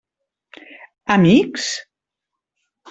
Amics? 1.17 1.69